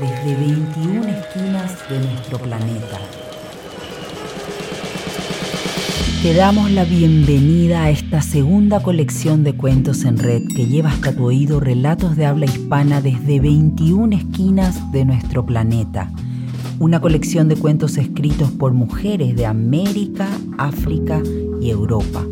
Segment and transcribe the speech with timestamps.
[0.00, 2.98] desde 21 esquinas de nuestro planeta.
[6.22, 11.12] Te damos la bienvenida a esta segunda colección de cuentos en red que lleva hasta
[11.12, 16.10] tu oído relatos de habla hispana desde 21 esquinas de nuestro planeta.
[16.78, 21.22] Una colección de cuentos escritos por mujeres de América, África
[21.60, 22.24] y Europa,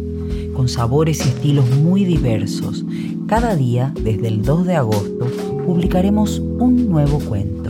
[0.55, 2.87] con sabores y estilos muy diversos.
[3.27, 7.69] Cada día, desde el 2 de agosto, publicaremos un nuevo cuento.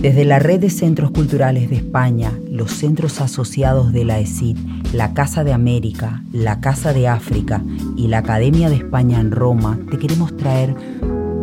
[0.00, 4.56] Desde la Red de Centros Culturales de España, los centros asociados de la ESID,
[4.94, 7.62] la Casa de América, la Casa de África
[7.94, 10.74] y la Academia de España en Roma, te queremos traer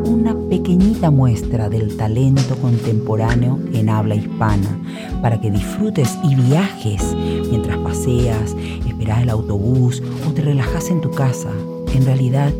[0.03, 4.79] una pequeñita muestra del talento contemporáneo en habla hispana
[5.21, 7.15] para que disfrutes y viajes
[7.51, 8.55] mientras paseas,
[8.87, 11.51] esperas el autobús o te relajas en tu casa.
[11.93, 12.51] En realidad,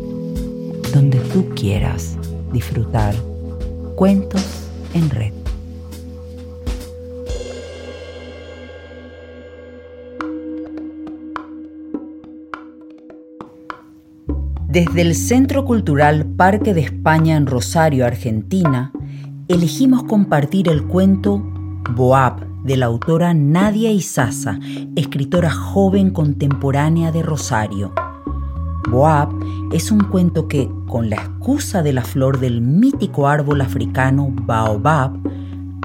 [0.92, 2.16] donde tú quieras
[2.52, 3.14] disfrutar
[3.96, 4.44] cuentos
[4.94, 5.32] en red.
[14.68, 18.92] Desde el Centro Cultural Parque de España en Rosario, Argentina,
[19.48, 21.42] elegimos compartir el cuento
[21.94, 24.58] Boab de la autora Nadia Isaza,
[24.96, 27.94] escritora joven contemporánea de Rosario.
[28.88, 29.30] Boab
[29.72, 35.18] es un cuento que, con la excusa de la flor del mítico árbol africano Baobab,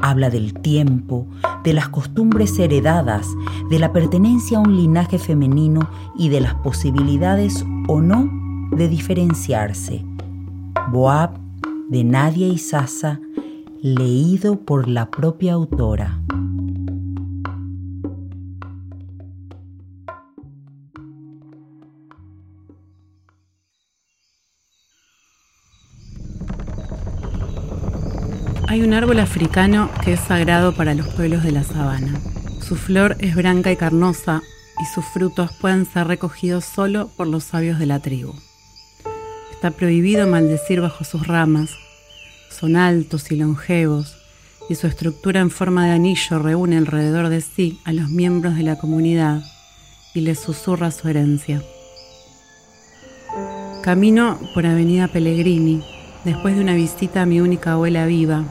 [0.01, 1.27] habla del tiempo,
[1.63, 3.27] de las costumbres heredadas,
[3.69, 8.29] de la pertenencia a un linaje femenino y de las posibilidades o no
[8.71, 10.03] de diferenciarse.
[10.91, 11.31] Boab
[11.89, 13.19] de Nadia Isaza,
[13.81, 16.21] leído por la propia autora.
[28.71, 32.21] Hay un árbol africano que es sagrado para los pueblos de la sabana.
[32.61, 34.41] Su flor es blanca y carnosa
[34.81, 38.33] y sus frutos pueden ser recogidos solo por los sabios de la tribu.
[39.51, 41.71] Está prohibido maldecir bajo sus ramas.
[42.49, 44.15] Son altos y longevos
[44.69, 48.63] y su estructura en forma de anillo reúne alrededor de sí a los miembros de
[48.63, 49.43] la comunidad
[50.13, 51.61] y les susurra su herencia.
[53.83, 55.83] Camino por Avenida Pellegrini
[56.23, 58.45] después de una visita a mi única abuela viva,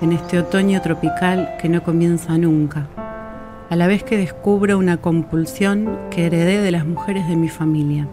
[0.00, 2.86] en este otoño tropical que no comienza nunca,
[3.68, 8.08] a la vez que descubro una compulsión que heredé de las mujeres de mi familia,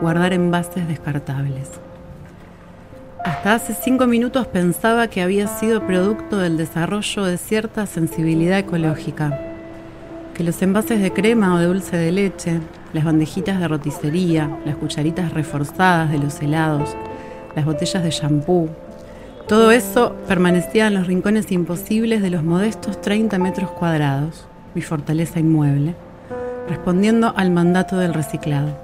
[0.00, 1.70] guardar envases descartables.
[3.24, 9.38] Hasta hace cinco minutos pensaba que había sido producto del desarrollo de cierta sensibilidad ecológica,
[10.34, 12.60] que los envases de crema o de dulce de leche,
[12.92, 16.96] las bandejitas de roticería, las cucharitas reforzadas de los helados,
[17.54, 18.70] las botellas de shampoo.
[19.48, 25.40] Todo eso permanecía en los rincones imposibles de los modestos 30 metros cuadrados, mi fortaleza
[25.40, 25.94] inmueble,
[26.68, 28.78] respondiendo al mandato del reciclado.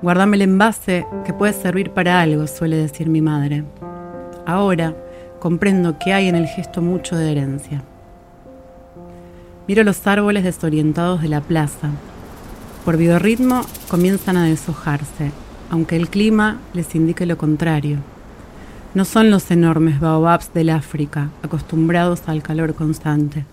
[0.00, 3.64] Guardame el envase que puede servir para algo, suele decir mi madre.
[4.46, 4.94] Ahora
[5.40, 7.82] comprendo que hay en el gesto mucho de herencia.
[9.66, 11.90] Miro los árboles desorientados de la plaza.
[12.84, 15.32] Por biorritmo comienzan a deshojarse,
[15.68, 17.98] aunque el clima les indique lo contrario.
[18.98, 23.44] No son los enormes baobabs del África, acostumbrados al calor constante.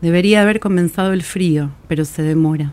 [0.00, 2.72] Debería haber comenzado el frío, pero se demora.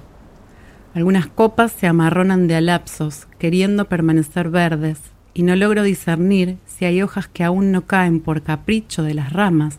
[0.95, 4.99] Algunas copas se amarronan de alapsos, queriendo permanecer verdes,
[5.35, 9.31] y no logro discernir si hay hojas que aún no caen por capricho de las
[9.31, 9.77] ramas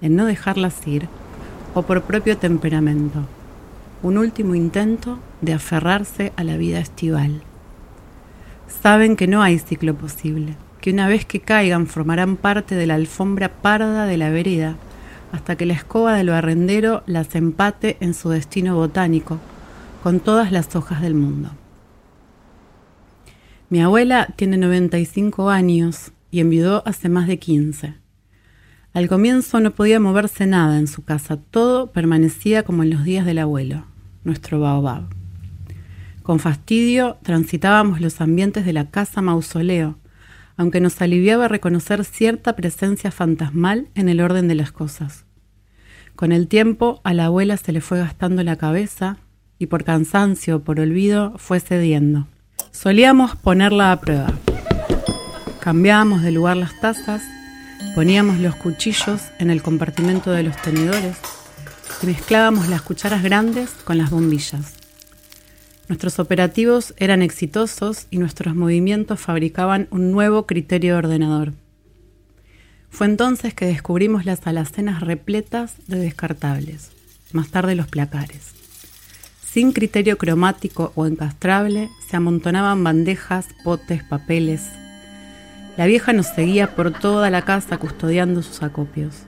[0.00, 1.08] en no dejarlas ir,
[1.74, 3.24] o por propio temperamento.
[4.04, 7.42] Un último intento de aferrarse a la vida estival.
[8.80, 10.54] Saben que no hay ciclo posible,
[10.90, 14.76] una vez que caigan formarán parte de la alfombra parda de la vereda,
[15.32, 19.38] hasta que la escoba del barrendero las empate en su destino botánico,
[20.02, 21.50] con todas las hojas del mundo.
[23.70, 27.94] Mi abuela tiene 95 años y enviudó hace más de 15.
[28.94, 33.26] Al comienzo no podía moverse nada en su casa, todo permanecía como en los días
[33.26, 33.84] del abuelo.
[34.24, 35.04] nuestro baobab.
[36.22, 39.96] Con fastidio transitábamos los ambientes de la casa mausoleo,
[40.58, 45.24] aunque nos aliviaba reconocer cierta presencia fantasmal en el orden de las cosas.
[46.16, 49.18] Con el tiempo a la abuela se le fue gastando la cabeza
[49.58, 52.26] y por cansancio o por olvido fue cediendo.
[52.72, 54.32] Solíamos ponerla a prueba.
[55.60, 57.22] Cambiábamos de lugar las tazas,
[57.94, 61.16] poníamos los cuchillos en el compartimento de los tenedores
[62.02, 64.77] y mezclábamos las cucharas grandes con las bombillas.
[65.88, 71.54] Nuestros operativos eran exitosos y nuestros movimientos fabricaban un nuevo criterio ordenador.
[72.90, 76.90] Fue entonces que descubrimos las alacenas repletas de descartables,
[77.32, 78.54] más tarde los placares.
[79.42, 84.68] Sin criterio cromático o encastrable, se amontonaban bandejas, potes, papeles.
[85.78, 89.22] La vieja nos seguía por toda la casa custodiando sus acopios.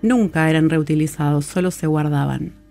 [0.00, 2.67] Nunca eran reutilizados, solo se guardaban.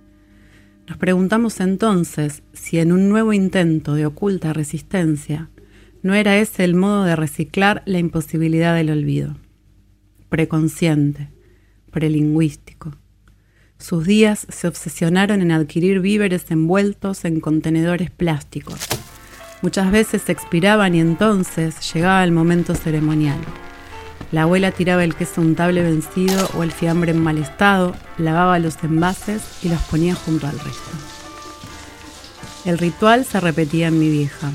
[0.87, 5.49] Nos preguntamos entonces si en un nuevo intento de oculta resistencia
[6.01, 9.35] no era ese el modo de reciclar la imposibilidad del olvido.
[10.29, 11.29] Preconsciente,
[11.91, 12.95] prelingüístico.
[13.77, 18.87] Sus días se obsesionaron en adquirir víveres envueltos en contenedores plásticos.
[19.61, 23.39] Muchas veces expiraban y entonces llegaba el momento ceremonial.
[24.31, 28.83] La abuela tiraba el queso untable vencido o el fiambre en mal estado, lavaba los
[28.83, 30.91] envases y los ponía junto al resto.
[32.65, 34.51] El ritual se repetía en mi vieja.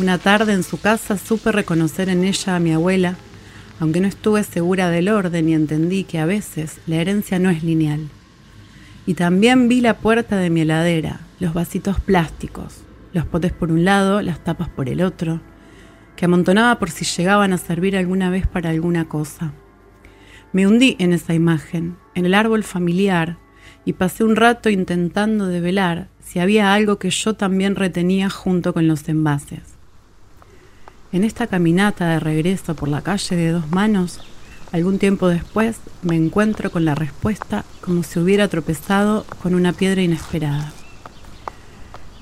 [0.00, 3.14] Una tarde en su casa supe reconocer en ella a mi abuela,
[3.78, 7.62] aunque no estuve segura del orden y entendí que a veces la herencia no es
[7.62, 8.08] lineal.
[9.06, 12.78] Y también vi la puerta de mi heladera, los vasitos plásticos,
[13.12, 15.40] los potes por un lado, las tapas por el otro,
[16.18, 19.52] que amontonaba por si llegaban a servir alguna vez para alguna cosa.
[20.52, 23.36] Me hundí en esa imagen, en el árbol familiar,
[23.84, 28.88] y pasé un rato intentando develar si había algo que yo también retenía junto con
[28.88, 29.60] los envases.
[31.12, 34.20] En esta caminata de regreso por la calle de dos manos,
[34.72, 40.02] algún tiempo después me encuentro con la respuesta como si hubiera tropezado con una piedra
[40.02, 40.72] inesperada.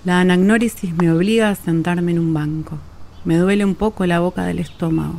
[0.05, 2.79] La anagnórisis me obliga a sentarme en un banco.
[3.27, 5.17] Me duele un poco la boca del estómago.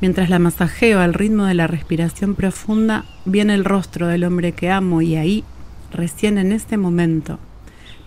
[0.00, 4.70] Mientras la masajeo al ritmo de la respiración profunda, viene el rostro del hombre que
[4.70, 5.44] amo y ahí,
[5.92, 7.38] recién en este momento,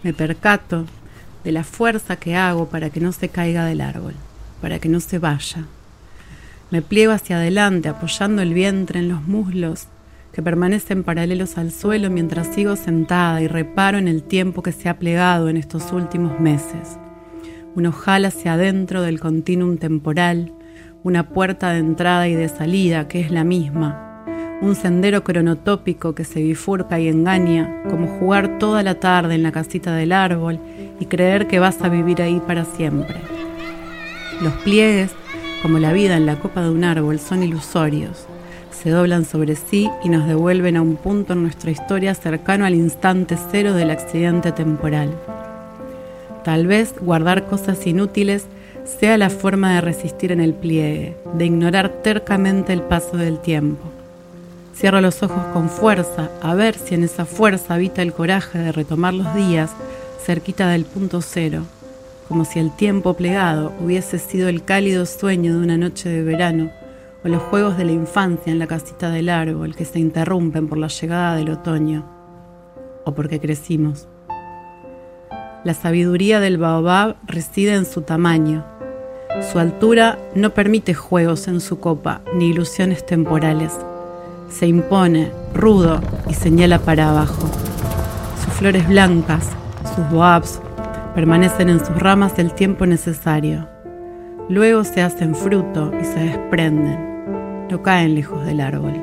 [0.01, 0.87] me percato
[1.43, 4.15] de la fuerza que hago para que no se caiga del árbol,
[4.61, 5.65] para que no se vaya.
[6.71, 9.85] Me pliego hacia adelante apoyando el vientre en los muslos
[10.33, 14.89] que permanecen paralelos al suelo mientras sigo sentada y reparo en el tiempo que se
[14.89, 16.97] ha plegado en estos últimos meses
[17.77, 20.51] un ojal hacia adentro del continuum temporal,
[21.03, 24.25] una puerta de entrada y de salida que es la misma,
[24.63, 29.51] un sendero cronotópico que se bifurca y engaña, como jugar toda la tarde en la
[29.51, 30.59] casita del árbol
[30.99, 33.17] y creer que vas a vivir ahí para siempre.
[34.41, 35.11] Los pliegues,
[35.61, 38.25] como la vida en la copa de un árbol, son ilusorios,
[38.71, 42.73] se doblan sobre sí y nos devuelven a un punto en nuestra historia cercano al
[42.73, 45.11] instante cero del accidente temporal.
[46.47, 48.45] Tal vez guardar cosas inútiles
[48.85, 53.83] sea la forma de resistir en el pliegue, de ignorar tercamente el paso del tiempo.
[54.73, 58.71] Cierro los ojos con fuerza a ver si en esa fuerza habita el coraje de
[58.71, 59.71] retomar los días
[60.23, 61.63] cerquita del punto cero,
[62.29, 66.71] como si el tiempo plegado hubiese sido el cálido sueño de una noche de verano
[67.25, 70.77] o los juegos de la infancia en la casita del árbol que se interrumpen por
[70.77, 72.05] la llegada del otoño
[73.03, 74.07] o porque crecimos.
[75.63, 78.63] La sabiduría del baobab reside en su tamaño.
[79.51, 83.73] Su altura no permite juegos en su copa ni ilusiones temporales.
[84.49, 85.99] Se impone, rudo,
[86.29, 87.49] y señala para abajo.
[88.43, 89.49] Sus flores blancas,
[89.95, 90.61] sus boabs,
[91.15, 93.67] permanecen en sus ramas el tiempo necesario.
[94.49, 97.67] Luego se hacen fruto y se desprenden.
[97.69, 98.93] No caen lejos del árbol,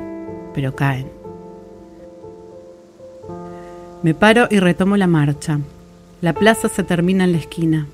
[0.53, 1.07] pero caen.
[4.01, 5.59] Me paro y retomo la marcha.
[6.21, 7.87] La plaza se termina en la esquina.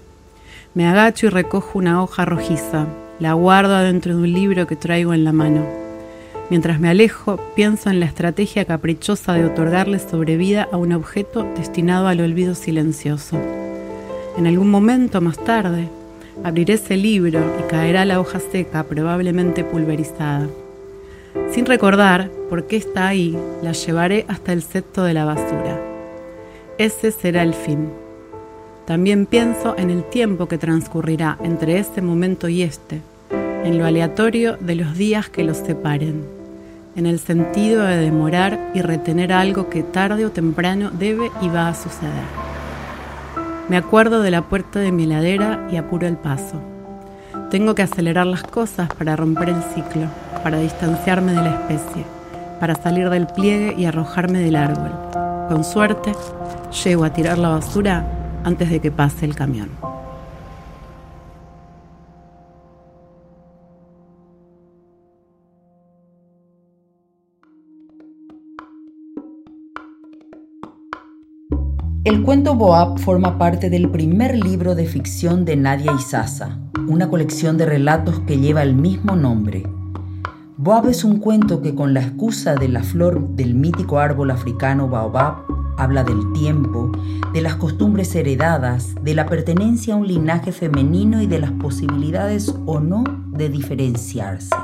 [0.76, 2.86] Me agacho y recojo una hoja rojiza.
[3.20, 5.66] La guardo adentro de un libro que traigo en la mano.
[6.52, 12.08] Mientras me alejo, pienso en la estrategia caprichosa de otorgarle sobrevida a un objeto destinado
[12.08, 13.40] al olvido silencioso.
[14.38, 15.90] En algún momento más tarde,
[16.44, 20.48] abriré ese libro y caerá la hoja seca, probablemente pulverizada.
[21.52, 25.80] Sin recordar por qué está ahí, la llevaré hasta el cesto de la basura.
[26.78, 28.01] Ese será el fin.
[28.86, 33.02] También pienso en el tiempo que transcurrirá entre este momento y este,
[33.64, 36.26] en lo aleatorio de los días que los separen,
[36.96, 41.68] en el sentido de demorar y retener algo que tarde o temprano debe y va
[41.68, 42.26] a suceder.
[43.70, 46.60] Me acuerdo de la puerta de mi heladera y apuro el paso.
[47.52, 50.08] Tengo que acelerar las cosas para romper el ciclo,
[50.44, 52.04] para distanciarme de la especie,
[52.60, 54.92] para salir del pliegue y arrojarme del árbol.
[55.48, 56.14] Con suerte,
[56.84, 58.06] llego a tirar la basura
[58.44, 59.70] antes de que pase el camión.
[72.04, 76.58] El cuento Boab forma parte del primer libro de ficción de Nadia Isasa,
[76.88, 79.64] una colección de relatos que lleva el mismo nombre.
[80.58, 84.88] Boab es un cuento que con la excusa de la flor del mítico árbol africano
[84.88, 85.51] Baobab
[85.82, 86.92] habla del tiempo,
[87.34, 92.54] de las costumbres heredadas, de la pertenencia a un linaje femenino y de las posibilidades
[92.66, 94.56] o no de diferenciarse.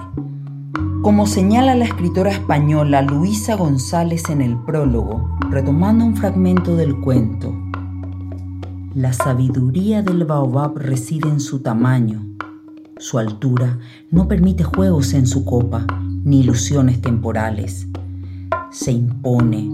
[1.01, 7.55] Como señala la escritora española Luisa González en el prólogo, retomando un fragmento del cuento,
[8.93, 12.25] la sabiduría del baobab reside en su tamaño.
[12.97, 13.79] Su altura
[14.11, 15.85] no permite juegos en su copa
[16.23, 17.87] ni ilusiones temporales.
[18.69, 19.69] Se impone,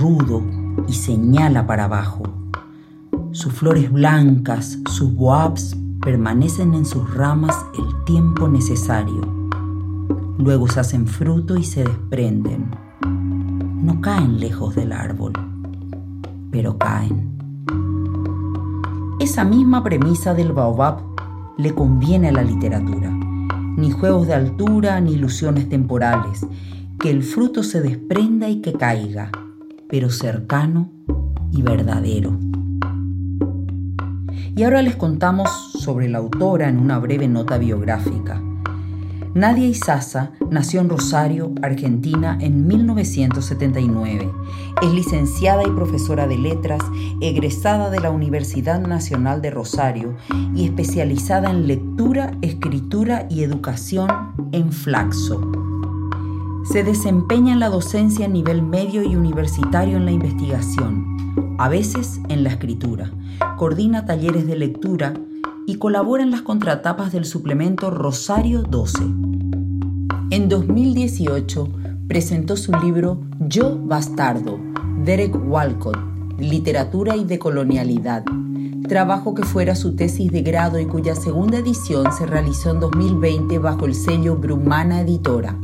[0.00, 2.22] rudo, y señala para abajo.
[3.32, 9.20] Sus flores blancas, sus boabs, permanecen en sus ramas el tiempo necesario.
[10.38, 12.70] Luego se hacen fruto y se desprenden.
[13.00, 15.32] No caen lejos del árbol,
[16.50, 17.30] pero caen.
[19.20, 21.00] Esa misma premisa del baobab
[21.56, 23.10] le conviene a la literatura.
[23.76, 26.46] Ni juegos de altura ni ilusiones temporales.
[26.98, 29.30] Que el fruto se desprenda y que caiga
[29.92, 30.90] pero cercano
[31.50, 32.38] y verdadero.
[34.56, 38.40] Y ahora les contamos sobre la autora en una breve nota biográfica.
[39.34, 44.32] Nadia Isaza nació en Rosario, Argentina, en 1979.
[44.80, 46.80] Es licenciada y profesora de letras,
[47.20, 50.16] egresada de la Universidad Nacional de Rosario
[50.54, 54.08] y especializada en lectura, escritura y educación
[54.52, 55.61] en Flaxo.
[56.64, 62.20] Se desempeña en la docencia a nivel medio y universitario en la investigación, a veces
[62.28, 63.10] en la escritura.
[63.58, 65.12] Coordina talleres de lectura
[65.66, 69.02] y colabora en las contratapas del suplemento Rosario 12.
[70.30, 71.68] En 2018
[72.06, 74.60] presentó su libro Yo Bastardo,
[75.04, 75.98] Derek Walcott,
[76.38, 78.24] Literatura y Decolonialidad,
[78.88, 83.58] trabajo que fuera su tesis de grado y cuya segunda edición se realizó en 2020
[83.58, 85.58] bajo el sello Brumana Editora.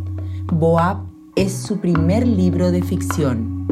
[0.50, 1.04] Boab
[1.36, 3.66] es su primer libro de ficción.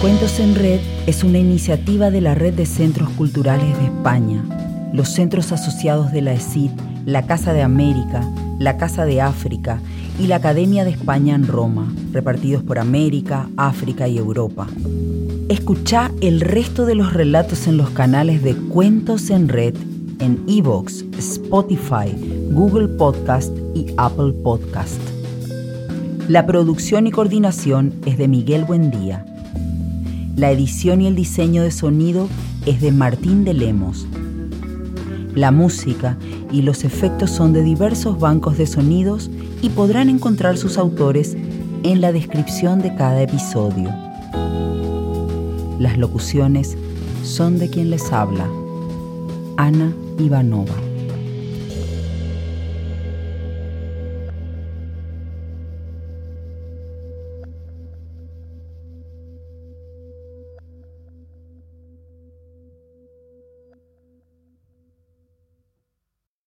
[0.00, 4.42] Cuentos en Red es una iniciativa de la Red de Centros Culturales de España,
[4.94, 6.70] los centros asociados de la ESID,
[7.04, 8.26] la Casa de América,
[8.58, 9.80] la Casa de África
[10.18, 14.66] y la Academia de España en Roma, repartidos por América, África y Europa.
[15.48, 19.76] Escucha el resto de los relatos en los canales de Cuentos en Red
[20.20, 22.14] en Evox, Spotify,
[22.50, 25.00] Google Podcast y Apple Podcast.
[26.28, 29.24] La producción y coordinación es de Miguel Buendía.
[30.36, 32.28] La edición y el diseño de sonido
[32.66, 34.06] es de Martín de Lemos.
[35.34, 36.18] La música
[36.52, 39.30] y los efectos son de diversos bancos de sonidos
[39.62, 41.38] y podrán encontrar sus autores
[41.84, 44.07] en la descripción de cada episodio.
[45.78, 46.76] Las locuciones
[47.22, 48.48] son de quien les habla,
[49.56, 50.87] Ana Ivanova.